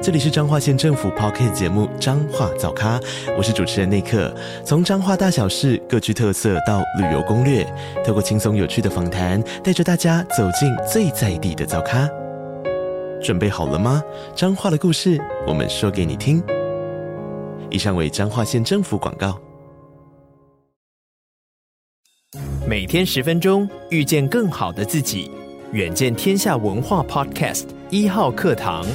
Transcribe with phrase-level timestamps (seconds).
[0.00, 3.00] 这里是彰化县政府 Podcast 节目《彰化早咖》，
[3.36, 4.32] 我是主持人内克。
[4.64, 7.66] 从彰化大小事各具特色到旅游攻略，
[8.06, 12.08] 透过轻松有趣的访谈，带着大家走进最在地的早咖。
[13.20, 14.00] 准备好了吗？
[14.36, 16.40] 彰化的故事，我们说给你听。
[17.68, 19.36] 以上为彰化县政府广告。
[22.68, 25.28] 每天十分钟，遇见更好的自己。
[25.72, 28.86] 远见天下文化 Podcast 一号课堂。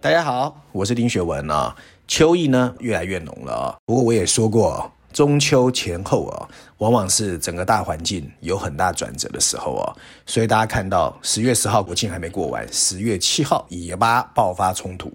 [0.00, 1.74] 大家好，我是丁学文啊。
[2.06, 3.74] 秋意呢越来越浓了啊。
[3.84, 9.96] 不过我也说过，中秋前后啊，往往是整个大环境有很大转折的时候啊。
[10.24, 15.12] 所以大家看到十月十号国庆还没过完，十月七号以巴爆发冲突，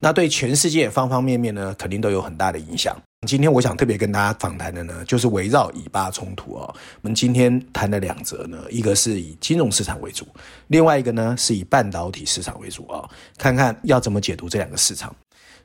[0.00, 2.94] 那对全世界方方面面呢，肯定都有很大的影响。
[3.26, 6.72] 今天我想特别跟大家访谈的呢，就是围绕以巴冲突哦。
[7.00, 10.24] 我们今天谈的两则呢，一个是以金融市场为主，
[10.68, 13.08] 另外一个呢是以半导体市场为主啊。
[13.36, 15.14] 看看要怎么解读这两个市场。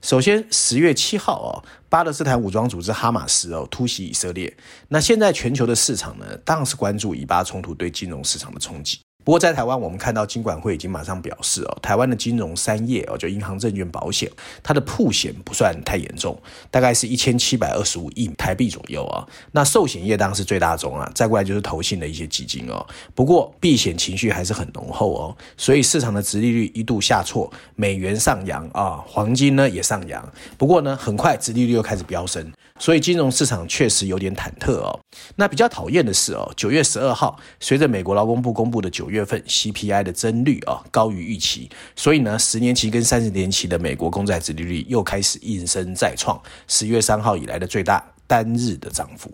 [0.02, 1.52] 首先，十月七号哦，
[1.88, 4.52] 巴勒斯坦武装组织哈马斯哦突袭以色列。
[4.88, 9.00] 那现在全球的市场呢，当然是关注以巴冲突对金融市场的冲击。
[9.24, 14.30] 不过在台湾，我们看到金管会已经马上表示哦，台湾的金融三业哦，就银行、证券、保险，
[14.64, 16.38] 它的曝险不算太严重，
[16.70, 19.28] 大概是一千七百二十五亿台币左右啊。
[19.52, 22.86] 那寿险业当然是最大宗啊，再过来就是投信的一些基金哦。
[23.14, 30.28] 不过避险情绪还是很浓厚哦，所以市场的殖利率一度下挫，美元上扬啊，黄金呢也上扬。
[30.58, 32.52] 不过呢，很快殖利率又开始飙升，
[32.82, 35.00] 所以金融市场确实有点忐忑哦。
[35.36, 49.32] 那比较讨厌的是哦，九月十二号，随着美国劳工部公布的九月份 CPI 的增率啊高于预期，所以呢，十年期跟三十年期的美国公债殖利率又开始应声再创十月三号以来的最大单日的涨幅，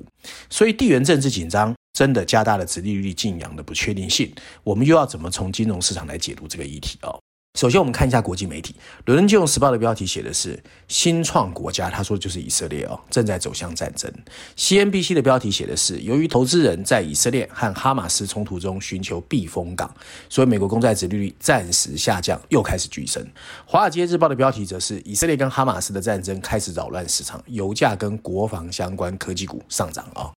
[0.50, 4.29] 所以地缘政治紧张真的加大了殖利率近扬的不确定性。
[4.63, 7.17] 我们又要怎么从金融市场来解读这个议题哦？
[7.57, 8.72] 首先，我们看一下国际媒体，
[9.06, 14.13] 《伦敦金融时报》的标题写的是“新创国家”，他说就是以色列哦，正在走向战争。
[14.56, 19.91] CNBC 的标题写的是，由于投资人在以色列和哈马斯冲突中寻求避风港，
[20.29, 23.23] 所以美国公债殖利率暂时下降，又开始剧升。
[23.66, 30.29] 《华尔街日报》的标题则是，以色列跟哈马斯的战争开始扰乱市场，油价跟国防相关科技股上涨啊。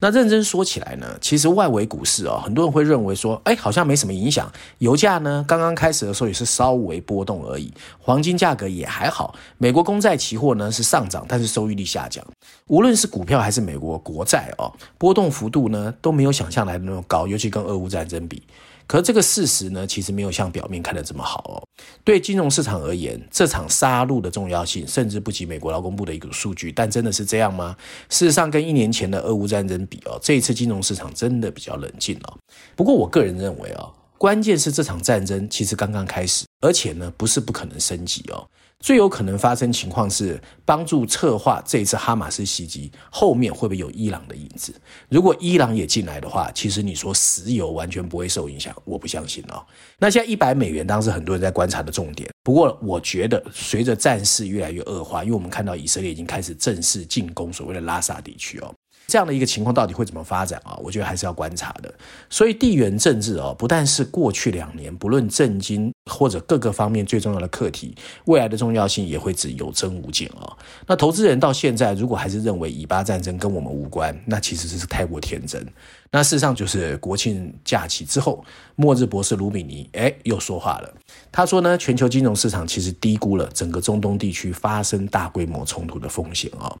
[0.00, 4.48] 那认真说起来呢，其实外围股市啊，很多人会认为说，哎，好像没什么影响。
[4.78, 9.34] 油价呢，刚刚开始的时候也是稍微波动而已，黄金价格也还好。
[9.56, 12.24] 美国公债期货呢是上涨，但是收益率下降。
[12.68, 18.40] 无论是股票还是美国国债哦，波动幅度呢都没有想象来的那么高，尤其跟俄乌战争比。
[18.88, 21.62] 可是这个事实呢，其实没有像表面看的这么好哦。
[22.02, 26.72] 对金融市场而言，这场杀戮的重要性甚至不及美国劳工部的一个数据。
[26.72, 27.76] 但真的是这样吗？
[28.08, 32.38] 事实上，跟一年前的俄乌战争比哦，这一次金融市场真的比较冷静哦。
[32.74, 38.48] 不过我个人认为哦，关键是这场战争其实刚刚开始，而且呢，不是不可能升级哦。
[38.80, 44.72] 最有可能发生情况是，帮助策划这一次哈马斯袭击，后面会不会有伊朗的影子？
[45.08, 49.64] 如果伊朗也进来的话，其实你说石油完全不会受影响，我不相信哦。
[49.98, 58.72] 那现在一百美元当时很多人在观察的重点，不过我觉得随着战事越来越恶化，因为我们看到以色列已经开始正式进攻所谓的拉萨地区哦。
[59.08, 60.76] 这样的一个情况到底会怎么发展啊？
[60.82, 61.92] 我觉得还是要观察的。
[62.28, 67.94] 所以地缘政治啊，不但是过去两年不论政经或者各个方面最重要的课题，
[68.26, 70.54] 未来的重要性也会只有增无减啊。
[70.86, 75.66] 那投资人到现在如果还是认为以巴战争跟我们无关，那其实这是太过天真。
[76.10, 78.44] 那事实上就是国庆假期之后，
[78.76, 80.94] 末日博士卢比尼哎又说话了。
[81.30, 86.74] 他说呢，全球金融市场其实低估了整个中东地区发生大规模冲突的风险啊。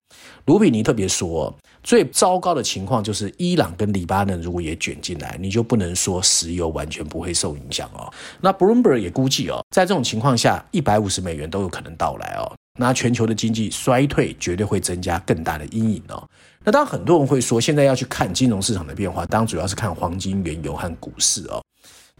[0.46, 8.10] 卢比尼特别说，最糟糕的情况就是伊朗跟黎巴嫩如果也卷进来，你就不能说石油完全不会受影响哦。
[8.40, 12.50] 那 Bloomberg 也估计哦，在这种情况下，一百五十美元都有可能到来哦。
[12.78, 16.26] 那全球的经济衰退绝对会增加更大的阴影哦。
[16.64, 21.60] 那当然，很多人会说，现在要去看金融市场的变化，当然主要是看黄金、原油和股市哦。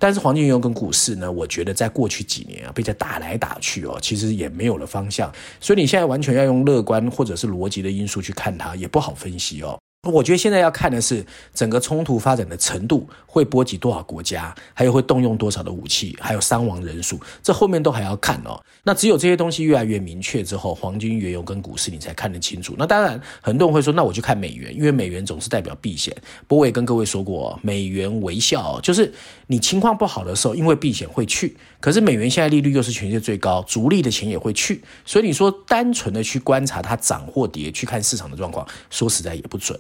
[0.01, 5.33] 但是黄金、原油跟股市呢，我觉得在过去几年啊，被它打来打去哦，其实也没有了方向。
[5.61, 9.78] 所以你现在完全要用乐观或者是逻辑的因素去看它，也不好分析哦。
[10.05, 18.63] 我觉得现在要看的是整个冲突发展的程度，会波及多少国家，还有会动用多少的武器，还有伤亡人数，这后面都还要看哦。
[18.85, 22.77] 那只有这些东西越来越明确之后，黄金、原油跟股市你才看得清楚。
[22.79, 26.15] 那当然，很多人会说，那我去看美元，因为美元总是代表避险。
[26.47, 29.13] 不过我也跟各位说过，美元微笑，就是
[29.49, 31.57] 你情况不好的时候，因为避险会去。
[31.81, 34.81] 可是美元现在利率又是全世界最高，逐利的钱也会去。
[35.05, 39.77] 所以你说单纯的去观察它涨或跌，去看市场的状况，说实在也不准。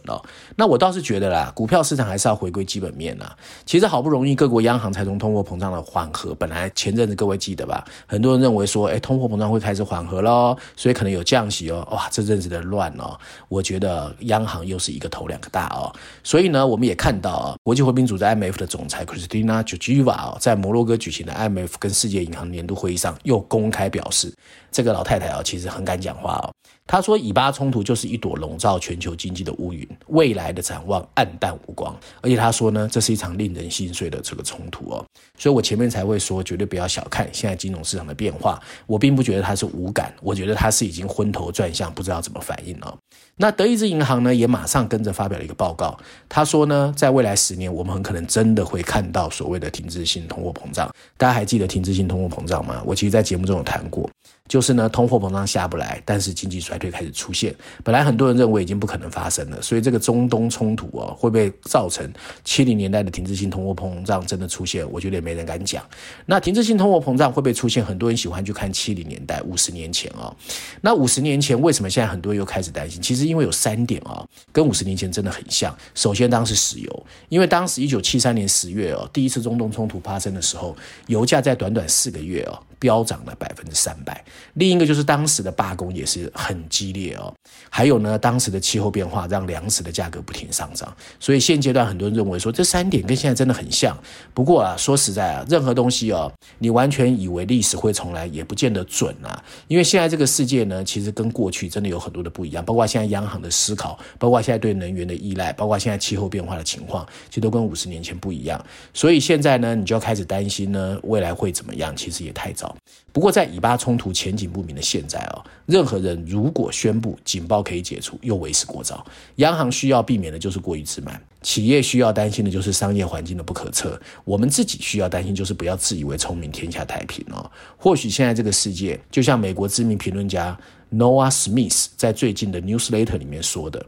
[0.56, 3.36] 那我倒是觉得啦，股票市场还是要回归基本面啦。
[3.66, 7.84] 其实好不容易各国央行才从通货膨胀的缓和，本来前阵子各位记得吧？
[8.06, 11.86] 很多人认为说，哎，通货膨胀会开始缓和喽，所以可能有降息哦。
[11.90, 13.18] 哇，这阵子的乱哦，
[13.48, 15.92] 我觉得央行又是一个头两个大哦。
[16.22, 24.32] 所以呢，我们也看到啊，国际货币组织 IMF 的总裁 Kristalina Georgieva 在摩洛哥举行的 IMF 跟世界银行年度会议上，又公开表示，
[24.70, 26.50] 这个老太太啊，其实很敢讲话哦。
[26.86, 29.86] 她说，以巴冲突就是一朵笼罩全球经济的乌云。
[30.06, 35.04] 未来的展望黯淡无光，而且她说呢，这是一场令人心碎的这个冲突哦，
[35.36, 38.58] 所以我前面才会说，绝对不要小看现在金融市场的变化。
[38.86, 42.96] 我并不觉得它是无感，我觉得它是已经昏头转向，不知道怎么反应了。
[43.36, 45.98] 那德意志银行呢，也马上跟着发表了一个报告，
[46.28, 50.90] 他说呢，在未来十年，我们很可能真的会看到所谓的停滞性通货膨胀。
[51.18, 52.82] 大家还记得停滞性通货膨胀吗？
[52.86, 54.08] 我其实在节目中有谈过。
[54.48, 57.54] 就是呢，通货膨胀下不来，但是经济衰退开始出现。
[57.84, 62.10] 本来很多人认为已经不可能发生了，所以这个中东冲突啊，会不会造成
[62.44, 64.90] 七零年代的停滞性通货膨胀真的出现？
[64.90, 65.84] 我觉得也没人敢讲。
[66.26, 67.84] 那停滞性通货膨胀会不会出现？
[67.84, 70.34] 很多人喜欢去看七零年代、五十年前啊。
[70.80, 73.02] 那五十年前为什么现在很多人又开始担心？
[73.02, 75.76] 其实因为有三点啊，跟五十年前真的很像。
[75.94, 80.74] 首先，当时石油，因为当时一九七三年十月哦，第一次中东冲突发生的时候，
[81.06, 82.58] 油价在短短四个月哦。
[82.78, 87.32] 飙涨了百分之三百，另一个就是当时的罢工也是很激烈哦，
[87.68, 93.96] 还有呢，当时的气候变化让粮食的价格不停上涨，所以现阶段很多人认为说这三点跟现在真的很像。
[94.32, 108.64] 不过啊，说实在啊，任何东西哦，你完全以为历史会重来也不见得准啊，因为现在这个世界呢，其实跟过去真的有很多的不一样，包括现在央行的思考，包括现在对能源的依赖，包括现在气候变化的情况，其实都跟五十年前不一样。
[108.94, 111.94] 所以现在呢，你就要开始担心呢，未来会怎么样？
[111.96, 112.67] 其实也太早。
[113.12, 119.04] 不过，在以巴冲突前景不明的现在啊，任何人如果宣布警报可以解除，又为时过早。
[119.36, 124.00] 央行需要避免的就是过于自满，企业需要担心的就是商业环境的不可测。
[124.24, 127.50] 我们自己需要担心就是不要自以为聪明，天下太平哦。
[127.76, 130.56] 或许现在这个世界，就像美国知名评论家
[130.92, 133.84] Noah Smith 在最近的 Newsletter 里面说的。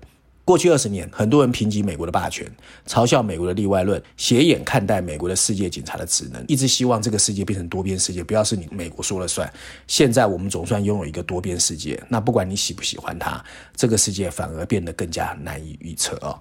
[0.50, 2.44] 过去二十年，很多人评级美国的霸权，
[2.84, 9.48] 嘲笑美国的例外论，斜眼看待美国的世界警察的职能，一直希望这个世界变成多边世界，不要是你美国说了算。
[9.86, 13.40] 现在我们总算拥有一个多边世界，那不管你喜不喜欢它，
[13.76, 16.36] 这个世界反而变得更加难以预测哦。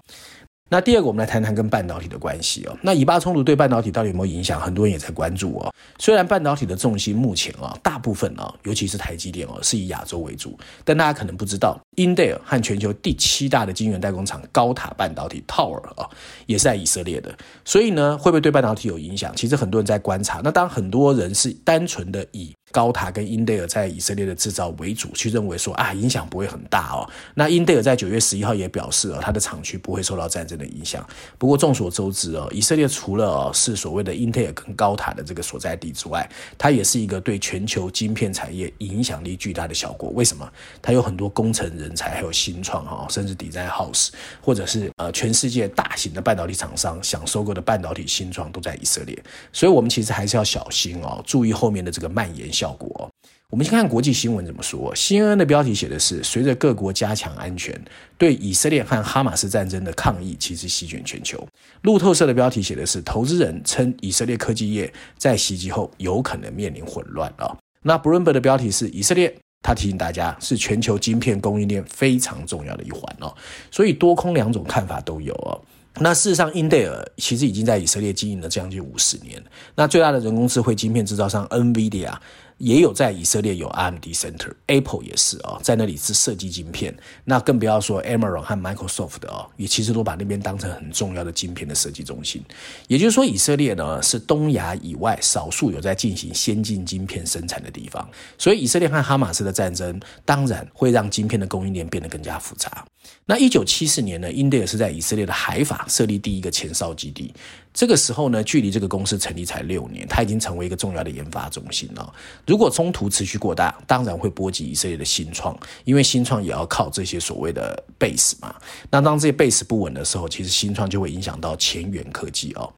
[0.72, 2.78] 那第二个，我们来谈谈跟半导体的关系哦。
[2.80, 4.60] 那以巴冲突对半导体到底有没有影响？
[4.60, 5.74] 很多人也在关注哦。
[5.98, 16.08] 虽然半导体的重心目前啊，大部分啊，尤其是台积电哦，是以亚洲为主，但大家可能不知道，英特尔和全球第七大的晶圆代工厂高塔半导体 Tower 啊，
[16.46, 17.36] 也是在以色列的。
[17.64, 19.34] 所以呢，会不会对半导体有影响？
[19.34, 20.40] 其实很多人在观察。
[20.44, 27.02] 那当，很多人是单纯的以高塔跟英特尔在以色列的制造为主，去认为说啊，影响不会很大哦。
[27.34, 31.04] 那英特尔在九月十一号也表示哦，它的厂区不会受到战争的影响。
[31.38, 36.28] 不过众所周知哦，以色列除了是所谓的英特尔跟高塔的这个所在地之外，
[36.58, 40.10] 它也是一个对全球晶片产业影响力巨大的小国。
[40.10, 40.46] 为什么？
[40.82, 44.10] 它有很多工程人才，还有新创哈，甚至 design house，
[44.42, 49.18] 或者是呃全世界大型的半导体厂商想收购的半导体新创都在以色列。
[49.52, 53.10] 所以，我们其实还是要小心哦，注意后面的这个蔓延效果。
[53.50, 54.94] 我们先看国际新闻怎么说。
[54.94, 57.78] CNN 的标题写的是：随着各国加强安全，
[58.16, 61.44] 对以色列和哈马斯战争的抗议其实席卷全球。
[61.82, 67.56] 路透社的标题写的是：投资人称以色列科技业在袭击后有可能面临混乱啊。
[67.82, 73.34] 那 Bloomberg 的标题是：以色列，他提醒大家是全球晶片供应链非常重要的一环哦。
[73.72, 75.60] 所以多空两种看法都有哦。
[75.98, 79.42] 那事实上，英特尔其实已经在以色列经营了将近五十年。
[79.74, 82.14] 那最大的人工智慧晶片制造商 NVIDIA。
[82.60, 86.94] 也有在以色列有 AMD Center，Apple 也是哦，在那里是设计晶片。
[87.24, 92.44] 那更不要说 Amazon 和 Microsoft 的哦，也其实都把那边当成很重要的晶片的设计中心。
[92.86, 98.06] 也就是说，以色列呢是东亚以外少数有在进行先进晶片生产的地方。
[98.36, 102.84] 所以，以色列和哈马斯的战争当然会让晶片的供应链变得更加复杂。
[103.24, 107.32] 那一九七四年呢，英特尔是在以色列的海法设立第一个前哨基地。
[107.72, 112.12] 这个时候呢，距离这个公司成立才六年，它已经成为一个重要的研发中心了。
[112.50, 118.52] 如果冲突持续过大，当然会波及以色列的新创，因为新创也要靠这些所谓的 base 嘛。
[118.90, 122.68] 那当这些 base 不稳的时候，其实新创就会影响到前沿科技哦。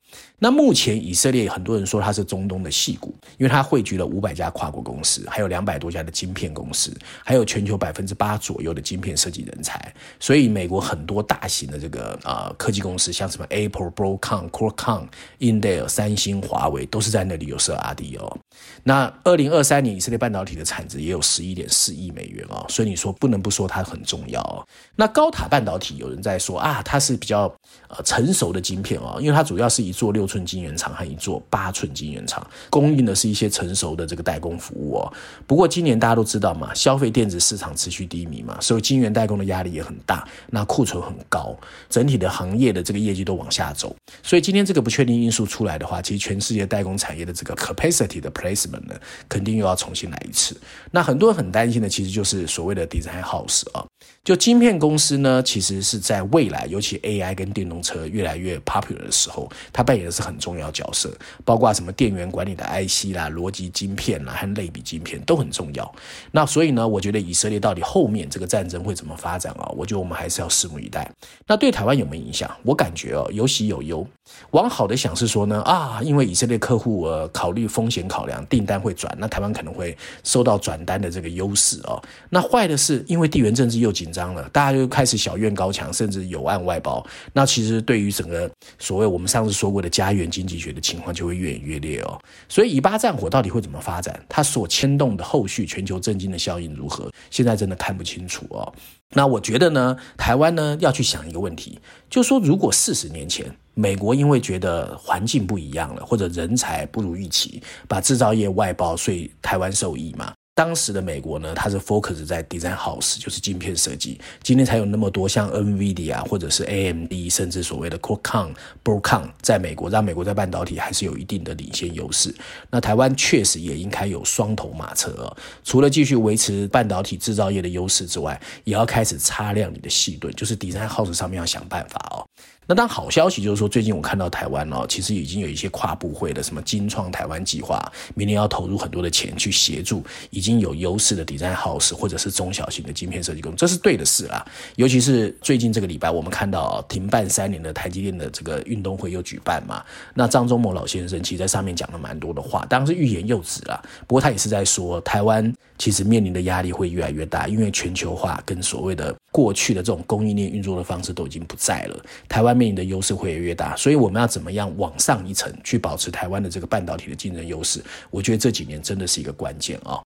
[0.43, 6.93] 那目前以色列很多人说它是中东的戏骨，因为它汇聚了五百家跨国公司，还有两百多家的晶片公司，
[7.25, 9.95] 还有全球百分之八左右的晶片设计人才。
[10.19, 15.07] 所以美国很多大型的这个呃科技公司，像什么 Apple、Broadcom、Qualcomm、
[15.39, 18.37] Intel、三星、华为，都是在那里有设 R&D 哦。
[18.83, 24.67] 那二零二三年以色列半导体的产值也有十一点四亿美元哦，所以你说不能不说它很重要哦。
[24.97, 27.43] 那高塔半导体有人在说啊，它是比较
[27.87, 35.13] 呃成熟的晶片哦，因为它主要是一座六寸晶圆厂和一座八寸晶圆厂，供应的是一些成熟的这个代工服务哦。
[35.47, 41.55] 不过今年大家都知道嘛，消费电子市场持续低迷嘛，所以晶圆代工的压力也很大，那库存很高，
[41.91, 43.95] 整体的行业的这个业绩都往下走。
[44.23, 48.95] 所以今天这个不确定因素出来的话，其实全世界代工产业的这个 capacity 的 placement 呢，
[49.29, 50.57] 肯定又要重新来一次。
[50.91, 53.85] 那很多人很担心的，其实就是所谓的 design house 啊，
[54.25, 61.13] 就晶片公司呢，其实是在未来，尤其 AI 跟电动车越来越 popular 的时候，它扮演的是很重要角色，
[61.45, 65.95] 包括什么电源管理的 IC 啦、逻辑晶片啦和类比晶片都很重要。
[66.31, 69.69] 那所以呢，我觉得以色列到底后面这个战争会怎么发展啊？
[69.77, 71.11] 我觉得我们还是要拭目以待。
[71.47, 72.51] 那对台湾有没有影响？
[72.63, 74.07] 我感觉哦，有喜有忧。
[74.53, 82.01] 往好的想是说呢，啊，因为以色列客户呃考虑风险考量，订单会转，那台湾可能会收到转单的这个优势哦。
[82.31, 87.05] 那坏的是，因为地缘政治又紧张了，大家就开始小院高墙，甚至有案外包。
[87.33, 92.21] 那其实对于整个所谓我们上次说过的加家园经济学的情况，就会越演越烈哦。
[92.49, 94.23] 所以以巴战火到底会怎么发展？
[94.29, 97.11] 它所牵动的后续全球政经的效应如何？
[97.31, 98.73] 现在真的看不清楚哦。
[99.15, 101.79] 那我觉得呢，台湾呢要去想一个问题，
[102.09, 110.33] 就说，如果四十年前美国因为觉得环境不一样了，或者人才不如预期，把制造业外包，所以台湾受益嘛。
[110.55, 114.21] 当时的美国呢，它是 focus 在 design house，就是晶片设计。
[114.43, 118.55] 今天才有那么多像 NVIDIA 或者是 AMD，甚至所谓的 Qualcomm、
[118.85, 122.35] Broadcom，在美国让美国在半导体还是有一定的领先优势。
[122.71, 132.29] 那台湾确实也应该有双头马车哦，除了继续维持半导体制造业的优势之外，也要开始擦亮你的细盾，就是 design house 上面要想办法哦。
[132.67, 137.81] 那当好消息就是说，最近我看到台湾哦，其实已经有一些跨部会的什么金创台湾计划，
[138.15, 144.47] 明年要投入很多的钱去协助已经有优势的 design house 或者是中小型的晶片设计公司，这是对的事啦。
[144.77, 153.83] 尤其是最近这个礼拜，我们看到停办三年的台积电的这个运动会又举办嘛，那张忠谋老先生其实在上面讲了蛮多的话，当然是欲言又止啦。
[154.07, 162.52] 不过他也是在说，台湾其实面临的压力会越来越大，因为全球化跟所谓的过去的这种供应链运作的方式都已经不在了，台湾。
[162.55, 167.83] 面临的优势会越大，所以我们要怎么样往上一层去保持台湾的这个半导体的竞争优势？
[168.11, 170.01] 我觉得这几年真的是一个关键啊。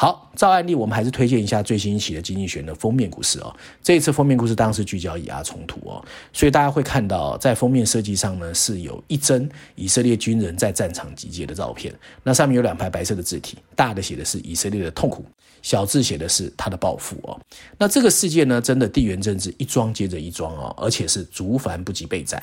[0.00, 3.52] 好，照案例，我们还是推荐一下最新一期的《经济学人》的封面故事哦。
[3.82, 6.00] 这一次封面故事当然是聚焦以阿冲突哦，
[6.32, 11.92] 所以大家会看到在封面设计上呢，是有一帧以色列军人在战场集结的照片。
[12.22, 15.24] 那上面有两排白色的字体，大的写的是以色列的痛苦，
[15.62, 17.36] 小字写的是他的报复哦。
[17.76, 22.40] 那这个世界呢，真的地缘政治一桩接着一桩哦，而且是竹繁不及备载。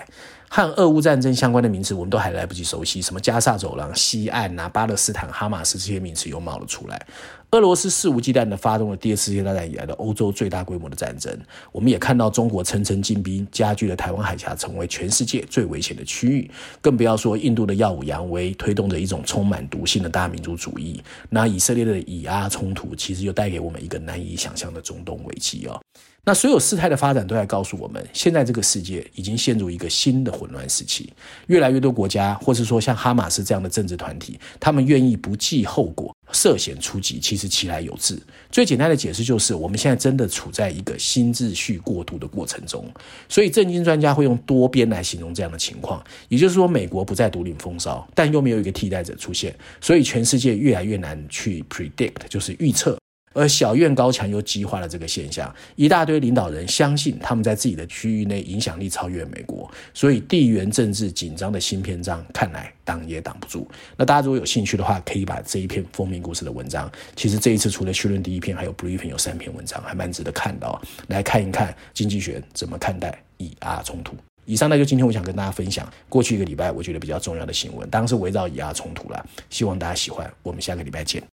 [0.55, 7.05] 和俄乌战争相关的名词，我们都还来不及熟悉，什么加萨走廊、西岸啊、巴勒斯坦、哈马斯这些名词又冒了出来。
[7.51, 11.37] 俄罗斯肆无忌惮地发动了第二次世界大战以来的欧洲最大规模的战争。
[11.73, 16.49] 我们也看到中国层层进兵，加剧了台湾海峡成为全世界最危险的区域。
[16.79, 21.03] 更不要说印度的耀武扬威，推动着一种充满毒性的大民族主义。
[21.29, 25.81] 那以色列的以阿冲突，其实又带给我们一个难以想象的中东危机哦。
[26.27, 31.13] 那所有事态的发展都在告诉我们，现在这个世界已经陷入一个新的混乱时期。
[31.45, 38.19] 越来越多国家，或是说像哈马斯这样的政治团体，他们愿意不计后果涉险出击，其实其来有自。
[38.49, 42.83] 最简单的解释就是，我们现在真的处在一个新秩序过渡的过程中。
[43.29, 52.97] 所以，政经专家会用多边来形容这样的情况，也就是说，美国不再独领风骚，但又没有一个替代者出现，所以全世界越来越难去 predict，就是预测。
[53.35, 63.67] 而小院高墙又激化了这个现象，一大堆领导人相信他们在自己的区域内影响力超越美国，所以地缘政治紧张的新篇章看来挡也挡不住。
[63.97, 70.81] 那大家如果有兴趣的话，可以把这一篇封面故事的文章，其实这一次除了绪论第一篇，还有 Briefing 有三篇文章，还蛮值得看的哦。
[71.07, 74.15] 来看一看经济学怎么看待以阿冲突。
[74.45, 79.25] 以上呢就今天我想跟大家分享过去一个礼拜我觉得比较重要的新闻，当然是围绕以阿冲突了。
[79.49, 81.34] 希望大家喜欢，我们下个礼拜见。